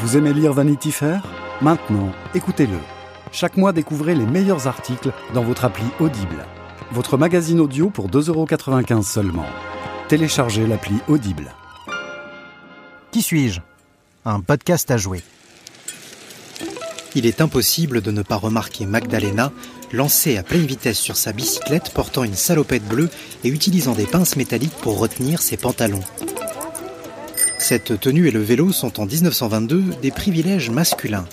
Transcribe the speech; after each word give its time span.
Vous 0.00 0.16
aimez 0.16 0.32
lire 0.32 0.52
Vanity 0.52 0.92
Fair? 0.92 1.22
Maintenant, 1.60 2.12
écoutez-le. 2.32 2.78
Chaque 3.32 3.56
mois, 3.56 3.72
découvrez 3.72 4.14
les 4.14 4.26
meilleurs 4.26 4.68
articles 4.68 5.12
dans 5.34 5.42
votre 5.42 5.64
appli 5.64 5.84
Audible. 5.98 6.46
Votre 6.92 7.16
magazine 7.16 7.58
audio 7.58 7.90
pour 7.90 8.08
2,95€ 8.08 9.02
seulement. 9.02 9.46
Téléchargez 10.06 10.68
l'appli 10.68 10.94
Audible. 11.08 11.52
Qui 13.10 13.22
suis-je? 13.22 13.60
Un 14.24 14.40
podcast 14.40 14.88
à 14.92 14.98
jouer. 14.98 15.20
Il 17.16 17.26
est 17.26 17.40
impossible 17.40 18.00
de 18.00 18.12
ne 18.12 18.22
pas 18.22 18.36
remarquer 18.36 18.86
Magdalena 18.86 19.50
lancée 19.92 20.36
à 20.36 20.44
pleine 20.44 20.66
vitesse 20.66 20.98
sur 20.98 21.16
sa 21.16 21.32
bicyclette 21.32 21.92
portant 21.92 22.22
une 22.22 22.34
salopette 22.34 22.86
bleue 22.86 23.10
et 23.42 23.48
utilisant 23.48 23.94
des 23.94 24.06
pinces 24.06 24.36
métalliques 24.36 24.76
pour 24.80 25.00
retenir 25.00 25.42
ses 25.42 25.56
pantalons. 25.56 26.04
Cette 27.58 28.00
tenue 28.00 28.28
et 28.28 28.30
le 28.30 28.40
vélo 28.40 28.72
sont 28.72 29.00
en 29.00 29.06
1922 29.06 29.82
des 30.00 30.10
privilèges 30.10 30.70
masculins. 30.70 31.26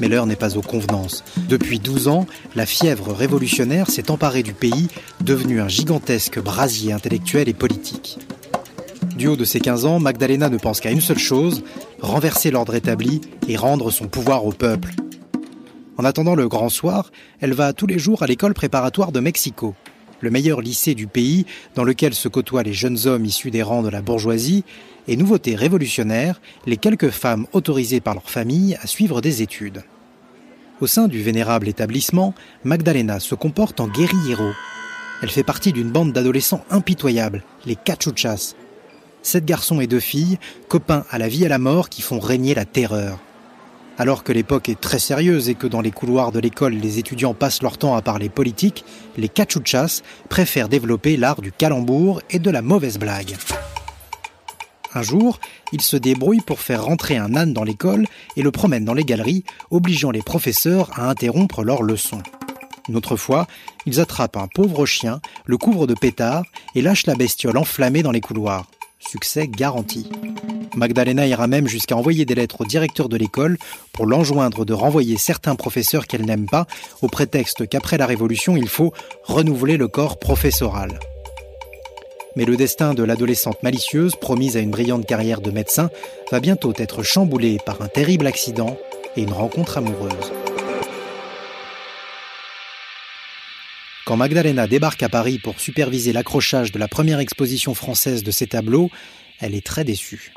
Mais 0.00 0.08
l'heure 0.08 0.26
n'est 0.26 0.36
pas 0.36 0.58
aux 0.58 0.62
convenances. 0.62 1.22
Depuis 1.48 1.78
12 1.78 2.08
ans, 2.08 2.26
la 2.56 2.66
fièvre 2.66 3.12
révolutionnaire 3.12 3.88
s'est 3.88 4.10
emparée 4.10 4.42
du 4.42 4.52
pays, 4.52 4.88
devenu 5.20 5.60
un 5.60 5.68
gigantesque 5.68 6.40
brasier 6.40 6.92
intellectuel 6.92 7.48
et 7.48 7.54
politique. 7.54 8.18
Du 9.16 9.28
haut 9.28 9.36
de 9.36 9.44
ses 9.44 9.60
15 9.60 9.86
ans, 9.86 10.00
Magdalena 10.00 10.48
ne 10.48 10.58
pense 10.58 10.80
qu'à 10.80 10.90
une 10.90 11.00
seule 11.00 11.18
chose, 11.18 11.62
renverser 12.00 12.50
l'ordre 12.50 12.74
établi 12.74 13.20
et 13.48 13.56
rendre 13.56 13.90
son 13.90 14.08
pouvoir 14.08 14.44
au 14.44 14.52
peuple. 14.52 14.90
En 15.96 16.04
attendant 16.04 16.34
le 16.34 16.48
grand 16.48 16.70
soir, 16.70 17.12
elle 17.40 17.52
va 17.52 17.72
tous 17.72 17.86
les 17.86 17.98
jours 17.98 18.22
à 18.22 18.26
l'école 18.26 18.54
préparatoire 18.54 19.12
de 19.12 19.20
Mexico 19.20 19.74
le 20.22 20.30
meilleur 20.30 20.62
lycée 20.62 20.94
du 20.94 21.06
pays 21.06 21.44
dans 21.74 21.84
lequel 21.84 22.14
se 22.14 22.28
côtoient 22.28 22.62
les 22.62 22.72
jeunes 22.72 23.06
hommes 23.06 23.26
issus 23.26 23.50
des 23.50 23.62
rangs 23.62 23.82
de 23.82 23.90
la 23.90 24.00
bourgeoisie, 24.00 24.64
et 25.08 25.16
nouveauté 25.16 25.56
révolutionnaire, 25.56 26.40
les 26.64 26.76
quelques 26.76 27.10
femmes 27.10 27.46
autorisées 27.52 28.00
par 28.00 28.14
leur 28.14 28.30
famille 28.30 28.76
à 28.76 28.86
suivre 28.86 29.20
des 29.20 29.42
études. 29.42 29.82
Au 30.80 30.86
sein 30.86 31.08
du 31.08 31.22
vénérable 31.22 31.68
établissement, 31.68 32.34
Magdalena 32.64 33.20
se 33.20 33.34
comporte 33.34 33.80
en 33.80 33.88
guérillero. 33.88 34.50
Elle 35.22 35.30
fait 35.30 35.42
partie 35.42 35.72
d'une 35.72 35.90
bande 35.90 36.12
d'adolescents 36.12 36.64
impitoyables, 36.70 37.42
les 37.66 37.76
cachuchas. 37.76 38.54
Sept 39.22 39.44
garçons 39.44 39.80
et 39.80 39.86
deux 39.86 40.00
filles, 40.00 40.38
copains 40.68 41.04
à 41.10 41.18
la 41.18 41.28
vie 41.28 41.42
et 41.42 41.46
à 41.46 41.50
la 41.50 41.58
mort 41.58 41.88
qui 41.88 42.02
font 42.02 42.18
régner 42.18 42.54
la 42.54 42.64
terreur. 42.64 43.18
Alors 43.98 44.24
que 44.24 44.32
l'époque 44.32 44.68
est 44.68 44.80
très 44.80 44.98
sérieuse 44.98 45.48
et 45.48 45.54
que 45.54 45.66
dans 45.66 45.80
les 45.80 45.90
couloirs 45.90 46.32
de 46.32 46.40
l'école 46.40 46.74
les 46.74 46.98
étudiants 46.98 47.34
passent 47.34 47.62
leur 47.62 47.78
temps 47.78 47.94
à 47.94 48.02
parler 48.02 48.28
politique, 48.28 48.84
les 49.16 49.28
cachuchas 49.28 50.02
préfèrent 50.28 50.68
développer 50.68 51.16
l'art 51.16 51.40
du 51.42 51.52
calembour 51.52 52.20
et 52.30 52.38
de 52.38 52.50
la 52.50 52.62
mauvaise 52.62 52.98
blague. 52.98 53.36
Un 54.94 55.02
jour, 55.02 55.40
ils 55.72 55.80
se 55.80 55.96
débrouillent 55.96 56.42
pour 56.42 56.60
faire 56.60 56.84
rentrer 56.84 57.16
un 57.16 57.34
âne 57.34 57.52
dans 57.52 57.64
l'école 57.64 58.06
et 58.36 58.42
le 58.42 58.50
promènent 58.50 58.84
dans 58.84 58.94
les 58.94 59.04
galeries, 59.04 59.44
obligeant 59.70 60.10
les 60.10 60.22
professeurs 60.22 60.90
à 60.98 61.08
interrompre 61.08 61.62
leurs 61.62 61.82
leçons. 61.82 62.22
Une 62.88 62.96
autre 62.96 63.16
fois, 63.16 63.46
ils 63.86 64.00
attrapent 64.00 64.36
un 64.36 64.48
pauvre 64.48 64.84
chien, 64.86 65.20
le 65.46 65.56
couvrent 65.56 65.86
de 65.86 65.94
pétards 65.94 66.44
et 66.74 66.82
lâchent 66.82 67.06
la 67.06 67.14
bestiole 67.14 67.56
enflammée 67.56 68.02
dans 68.02 68.10
les 68.10 68.20
couloirs. 68.20 68.66
Succès 68.98 69.48
garanti. 69.48 70.08
Magdalena 70.74 71.26
ira 71.26 71.46
même 71.46 71.68
jusqu'à 71.68 71.96
envoyer 71.96 72.24
des 72.24 72.34
lettres 72.34 72.62
au 72.62 72.64
directeur 72.64 73.08
de 73.08 73.16
l'école 73.16 73.58
pour 73.92 74.06
l'enjoindre 74.06 74.64
de 74.64 74.72
renvoyer 74.72 75.18
certains 75.18 75.54
professeurs 75.54 76.06
qu'elle 76.06 76.24
n'aime 76.24 76.46
pas, 76.46 76.66
au 77.02 77.08
prétexte 77.08 77.68
qu'après 77.68 77.98
la 77.98 78.06
Révolution, 78.06 78.56
il 78.56 78.68
faut 78.68 78.92
renouveler 79.24 79.76
le 79.76 79.88
corps 79.88 80.18
professoral. 80.18 80.98
Mais 82.36 82.46
le 82.46 82.56
destin 82.56 82.94
de 82.94 83.02
l'adolescente 83.02 83.62
malicieuse, 83.62 84.16
promise 84.16 84.56
à 84.56 84.60
une 84.60 84.70
brillante 84.70 85.06
carrière 85.06 85.42
de 85.42 85.50
médecin, 85.50 85.90
va 86.30 86.40
bientôt 86.40 86.72
être 86.78 87.02
chamboulé 87.02 87.58
par 87.64 87.82
un 87.82 87.88
terrible 87.88 88.26
accident 88.26 88.78
et 89.16 89.22
une 89.22 89.32
rencontre 89.32 89.76
amoureuse. 89.76 90.32
Quand 94.06 94.16
Magdalena 94.16 94.66
débarque 94.66 95.02
à 95.02 95.10
Paris 95.10 95.38
pour 95.38 95.60
superviser 95.60 96.12
l'accrochage 96.12 96.72
de 96.72 96.78
la 96.78 96.88
première 96.88 97.20
exposition 97.20 97.74
française 97.74 98.24
de 98.24 98.30
ses 98.30 98.46
tableaux, 98.46 98.90
elle 99.38 99.54
est 99.54 99.64
très 99.64 99.84
déçue. 99.84 100.32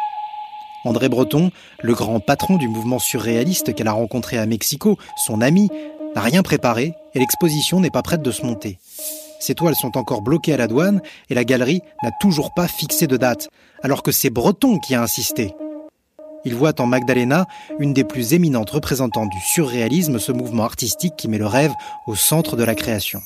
André 0.86 1.10
Breton, 1.10 1.52
le 1.82 1.94
grand 1.94 2.20
patron 2.20 2.58
du 2.58 2.68
mouvement 2.68 3.00
surréaliste 3.00 3.74
qu'elle 3.74 3.88
a 3.88 3.94
rencontré 3.94 4.38
à 4.38 4.46
Mexico, 4.46 4.98
son 5.18 5.42
ami, 5.42 5.70
n'a 6.16 6.22
rien 6.22 6.44
préparé 6.44 6.94
et 7.14 7.20
l'exposition 7.20 7.80
n'est 7.80 7.90
pas 7.90 8.04
prête 8.04 8.22
de 8.22 8.32
se 8.32 8.46
monter. 8.46 8.78
Ses 9.40 9.56
toiles 9.56 9.76
sont 9.76 9.98
encore 9.98 10.22
bloquées 10.22 10.54
à 10.54 10.58
la 10.58 10.68
douane 10.68 11.02
et 11.30 11.36
la 11.36 11.44
galerie 11.44 11.82
n'a 12.04 12.12
toujours 12.22 12.54
pas 12.54 12.68
fixé 12.68 13.08
de 13.08 13.18
date, 13.18 13.50
alors 13.84 14.04
que 14.04 14.12
c'est 14.12 14.30
Breton 14.30 14.80
qui 14.80 14.96
a 14.96 15.02
insisté. 15.02 15.54
Il 16.46 16.54
voit 16.54 16.80
en 16.80 16.86
Magdalena 16.86 17.48
une 17.80 17.94
des 17.94 18.04
plus 18.04 18.34
éminentes 18.34 18.70
représentantes 18.70 19.30
du 19.30 19.40
surréalisme, 19.40 20.20
ce 20.20 20.32
mouvement 20.32 20.64
artistique 20.64 21.16
qui 21.18 21.28
met 21.28 21.40
le 21.40 21.48
rêve 21.48 21.74
au 22.06 22.16
centre 22.16 22.56
de 22.56 22.64
la 22.64 22.76
création. 22.76 23.20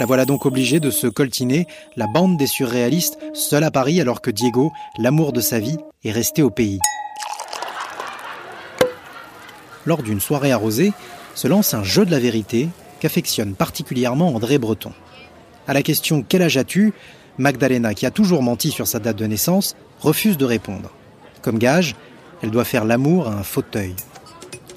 La 0.00 0.06
voilà 0.06 0.24
donc 0.24 0.46
obligée 0.46 0.80
de 0.80 0.90
se 0.90 1.06
coltiner 1.06 1.66
la 1.96 2.06
bande 2.06 2.36
des 2.36 2.46
surréalistes, 2.46 3.18
seule 3.32 3.62
à 3.64 3.70
Paris 3.70 4.00
alors 4.00 4.20
que 4.20 4.30
Diego, 4.30 4.72
l'amour 4.98 5.32
de 5.32 5.40
sa 5.40 5.60
vie, 5.60 5.78
est 6.04 6.12
resté 6.12 6.42
au 6.42 6.50
pays. 6.50 6.78
Lors 9.86 10.02
d'une 10.02 10.20
soirée 10.20 10.52
arrosée, 10.52 10.92
se 11.34 11.48
lance 11.48 11.74
un 11.74 11.82
jeu 11.82 12.04
de 12.06 12.10
la 12.10 12.18
vérité 12.18 12.68
qu'affectionne 13.00 13.54
particulièrement 13.54 14.34
André 14.34 14.58
Breton. 14.58 14.92
À 15.66 15.74
la 15.74 15.82
question 15.82 16.24
Quel 16.26 16.42
âge 16.42 16.56
as-tu? 16.56 16.92
Magdalena, 17.36 17.94
qui 17.94 18.06
a 18.06 18.10
toujours 18.10 18.42
menti 18.42 18.70
sur 18.70 18.86
sa 18.86 19.00
date 19.00 19.16
de 19.16 19.26
naissance, 19.26 19.76
refuse 20.00 20.36
de 20.36 20.44
répondre. 20.44 20.90
Comme 21.42 21.58
gage, 21.58 21.96
elle 22.42 22.50
doit 22.50 22.64
faire 22.64 22.84
l'amour 22.84 23.28
à 23.28 23.32
un 23.32 23.42
fauteuil 23.42 23.94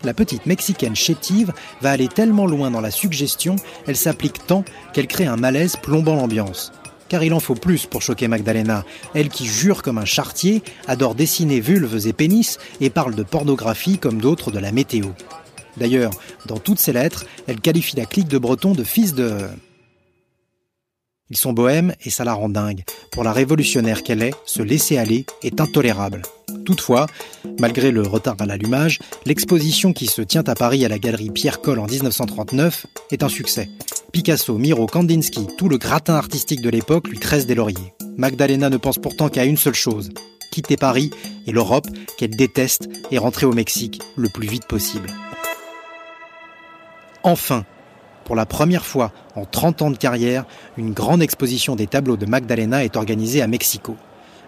la 0.04 0.14
petite 0.14 0.46
mexicaine 0.46 0.96
chétive 0.96 1.52
va 1.82 1.92
aller 1.92 2.08
tellement 2.08 2.46
loin 2.46 2.72
dans 2.72 2.82
la 2.82 2.92
suggestion, 2.92 3.56
elle 3.88 3.96
s'applique 3.96 4.46
tant 4.48 4.64
qu'elle 4.94 5.08
crée 5.08 5.26
un 5.26 5.38
malaise 5.38 5.76
plombant 5.76 6.16
l'ambiance. 6.16 6.72
Car 7.10 7.24
il 7.24 7.34
en 7.34 7.40
faut 7.40 7.56
plus 7.56 7.86
pour 7.86 8.02
choquer 8.02 8.28
Magdalena, 8.28 8.84
elle 9.14 9.30
qui 9.30 9.46
jure 9.46 9.82
comme 9.82 9.98
un 9.98 10.06
chartier, 10.06 10.62
adore 10.88 11.16
dessiner 11.16 11.60
vulves 11.60 12.08
et 12.08 12.14
pénis 12.14 12.58
et 12.82 12.90
parle 12.90 13.16
de 13.16 13.24
pornographie 13.24 13.98
comme 13.98 14.20
d'autres 14.20 14.52
de 14.52 14.60
la 14.60 14.72
météo. 14.72 15.08
D'ailleurs, 15.78 16.12
dans 16.48 16.58
toutes 16.58 16.80
ses 16.80 16.94
lettres, 16.94 17.26
elle 17.48 17.62
qualifie 17.62 17.96
la 17.96 18.06
clique 18.06 18.28
de 18.28 18.38
Breton 18.38 18.74
de 18.74 18.84
fils 18.84 19.14
de... 19.14 19.38
Ils 21.30 21.38
sont 21.38 21.52
bohèmes 21.52 21.94
et 22.04 22.10
ça 22.10 22.24
la 22.24 22.34
rend 22.34 22.50
dingue. 22.50 22.84
Pour 23.12 23.24
la 23.24 23.34
révolutionnaire 23.34 24.04
qu'elle 24.04 24.24
est, 24.24 24.34
se 24.46 24.62
laisser 24.62 24.98
aller 24.98 25.26
est 25.44 25.60
intolérable. 25.60 26.22
Toutefois, 26.66 27.06
malgré 27.60 27.92
le 27.92 28.02
retard 28.02 28.38
à 28.40 28.46
l'allumage, 28.46 29.00
l'exposition 29.26 29.92
qui 29.92 30.08
se 30.08 30.22
tient 30.22 30.44
à 30.48 30.56
Paris 30.56 30.86
à 30.86 30.90
la 30.90 31.00
galerie 31.00 31.30
Pierre 31.30 31.62
Coll 31.62 31.80
en 31.80 31.86
1939 31.86 32.86
est 33.12 33.24
un 33.24 33.30
succès. 33.30 33.70
Picasso, 34.18 34.58
Miro, 34.58 34.88
Kandinsky, 34.88 35.46
tout 35.60 35.70
le 35.70 35.78
gratin 35.78 36.16
artistique 36.16 36.62
de 36.62 36.72
l'époque 36.72 37.08
lui 37.08 37.20
tresse 37.20 37.46
des 37.46 37.54
lauriers. 37.54 37.94
Magdalena 38.18 38.68
ne 38.68 38.78
pense 38.78 38.98
pourtant 38.98 39.30
qu'à 39.30 39.46
une 39.46 39.58
seule 39.58 39.76
chose, 39.76 40.10
quitter 40.52 40.76
Paris 40.76 41.12
et 41.46 41.52
l'Europe 41.52 41.86
qu'elle 42.18 42.36
déteste 42.36 42.90
et 43.12 43.20
rentrer 43.20 43.46
au 43.46 43.54
Mexique 43.54 44.02
le 44.16 44.28
plus 44.30 44.48
vite 44.48 44.66
possible. 44.66 45.12
Enfin, 47.22 47.64
pour 48.26 48.36
la 48.36 48.48
première 48.48 48.88
fois 48.88 49.12
en 49.36 49.46
30 49.46 49.84
ans 49.84 49.92
de 49.92 49.98
carrière, 49.98 50.46
une 50.78 50.94
grande 50.94 51.22
exposition 51.22 51.76
des 51.76 51.86
tableaux 51.86 52.18
de 52.18 52.26
Magdalena 52.26 52.84
est 52.84 52.98
organisée 52.98 53.44
à 53.44 53.48
Mexico. 53.48 53.98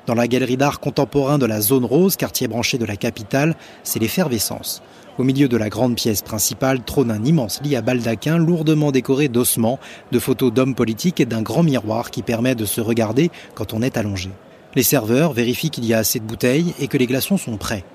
Dans 0.09 0.15
la 0.15 0.27
galerie 0.27 0.57
d'art 0.57 0.79
contemporain 0.79 1.37
de 1.37 1.45
la 1.45 1.61
zone 1.61 1.85
rose, 1.85 2.15
quartier 2.15 2.47
branché 2.47 2.79
de 2.79 2.85
la 2.85 2.95
capitale, 2.95 3.55
c'est 3.83 3.99
l'effervescence. 3.99 4.81
Au 5.19 5.23
milieu 5.23 5.47
de 5.47 5.55
la 5.55 5.69
grande 5.69 5.93
pièce 5.93 6.23
principale 6.23 6.83
trône 6.83 7.11
un 7.11 7.23
immense 7.23 7.61
lit 7.61 7.75
à 7.75 7.83
baldaquin 7.83 8.39
lourdement 8.39 8.91
décoré 8.91 9.27
d'ossements, 9.27 9.77
de 10.11 10.17
photos 10.17 10.51
d'hommes 10.51 10.73
politiques 10.73 11.19
et 11.19 11.27
d'un 11.27 11.43
grand 11.43 11.61
miroir 11.61 12.09
qui 12.09 12.23
permet 12.23 12.55
de 12.55 12.65
se 12.65 12.81
regarder 12.81 13.29
quand 13.53 13.75
on 13.75 13.83
est 13.83 13.97
allongé. 13.97 14.31
Les 14.73 14.81
serveurs 14.81 15.33
vérifient 15.33 15.69
qu'il 15.69 15.85
y 15.85 15.93
a 15.93 15.99
assez 15.99 16.17
de 16.17 16.25
bouteilles 16.25 16.73
et 16.79 16.87
que 16.87 16.97
les 16.97 17.05
glaçons 17.05 17.37
sont 17.37 17.57
prêts. 17.57 17.85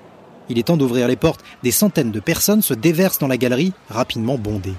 Il 0.47 0.57
est 0.57 0.67
temps 0.67 0.77
d'ouvrir 0.77 1.09
les 1.09 1.17
portes. 1.17 1.43
Des 1.63 1.71
centaines 1.71 2.11
de 2.11 2.21
personnes 2.21 2.61
se 2.61 2.73
déversent 2.73 3.19
dans 3.19 3.27
la 3.27 3.35
galerie, 3.35 3.73
rapidement 3.89 4.37
bondée. 4.37 4.75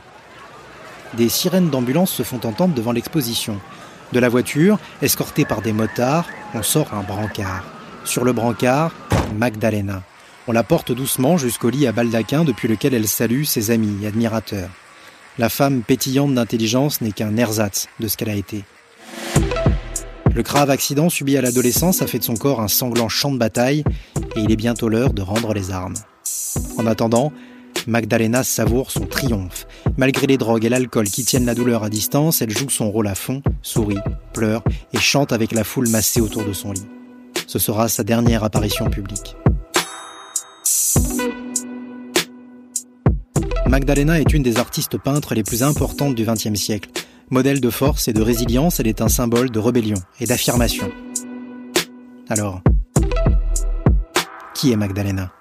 Des 1.18 1.28
sirènes 1.28 1.68
d'ambulance 1.68 2.12
se 2.12 2.22
font 2.22 2.40
entendre 2.46 2.74
devant 2.74 2.92
l'exposition. 2.92 3.60
De 4.12 4.20
la 4.20 4.28
voiture, 4.28 4.78
escortée 5.02 5.44
par 5.44 5.62
des 5.62 5.72
motards, 5.72 6.26
on 6.54 6.62
sort 6.62 6.94
un 6.94 7.02
brancard. 7.02 7.64
Sur 8.04 8.24
le 8.24 8.32
brancard, 8.32 8.92
Magdalena. 9.36 10.02
On 10.46 10.52
la 10.52 10.62
porte 10.62 10.92
doucement 10.92 11.36
jusqu'au 11.36 11.70
lit 11.70 11.88
à 11.88 11.92
baldaquin 11.92 12.44
depuis 12.44 12.68
lequel 12.68 12.94
elle 12.94 13.08
salue 13.08 13.42
ses 13.42 13.72
amis 13.72 14.04
et 14.04 14.06
admirateurs. 14.06 14.70
La 15.38 15.48
femme 15.48 15.82
pétillante 15.82 16.34
d'intelligence 16.34 17.00
n'est 17.00 17.12
qu'un 17.12 17.36
ersatz 17.36 17.88
de 17.98 18.06
ce 18.06 18.16
qu'elle 18.16 18.30
a 18.30 18.34
été. 18.34 18.64
Le 20.32 20.42
grave 20.42 20.70
accident 20.70 21.08
subi 21.08 21.36
à 21.36 21.42
l'adolescence 21.42 22.00
a 22.00 22.06
fait 22.06 22.18
de 22.18 22.24
son 22.24 22.36
corps 22.36 22.60
un 22.60 22.68
sanglant 22.68 23.08
champ 23.08 23.32
de 23.32 23.38
bataille 23.38 23.82
et 24.36 24.40
il 24.40 24.52
est 24.52 24.56
bientôt 24.56 24.88
l'heure 24.88 25.12
de 25.12 25.22
rendre 25.22 25.52
les 25.52 25.72
armes. 25.72 25.96
En 26.78 26.86
attendant, 26.86 27.32
Magdalena 27.86 28.44
savoure 28.44 28.90
son 28.90 29.06
triomphe. 29.06 29.65
Malgré 29.96 30.26
les 30.26 30.36
drogues 30.36 30.64
et 30.64 30.68
l'alcool 30.68 31.08
qui 31.08 31.24
tiennent 31.24 31.46
la 31.46 31.54
douleur 31.54 31.82
à 31.82 31.88
distance, 31.88 32.42
elle 32.42 32.50
joue 32.50 32.68
son 32.68 32.90
rôle 32.90 33.08
à 33.08 33.14
fond, 33.14 33.42
sourit, 33.62 33.98
pleure 34.32 34.62
et 34.92 34.98
chante 34.98 35.32
avec 35.32 35.52
la 35.52 35.64
foule 35.64 35.88
massée 35.88 36.20
autour 36.20 36.44
de 36.44 36.52
son 36.52 36.72
lit. 36.72 36.86
Ce 37.46 37.58
sera 37.58 37.88
sa 37.88 38.04
dernière 38.04 38.44
apparition 38.44 38.90
publique. 38.90 39.36
Magdalena 43.66 44.20
est 44.20 44.32
une 44.32 44.42
des 44.42 44.58
artistes 44.58 44.96
peintres 44.96 45.34
les 45.34 45.42
plus 45.42 45.62
importantes 45.62 46.14
du 46.14 46.24
XXe 46.24 46.54
siècle. 46.54 46.90
Modèle 47.30 47.60
de 47.60 47.70
force 47.70 48.08
et 48.08 48.12
de 48.12 48.22
résilience, 48.22 48.78
elle 48.80 48.86
est 48.86 49.00
un 49.00 49.08
symbole 49.08 49.50
de 49.50 49.58
rébellion 49.58 49.98
et 50.20 50.26
d'affirmation. 50.26 50.90
Alors, 52.28 52.62
qui 54.54 54.72
est 54.72 54.76
Magdalena? 54.76 55.32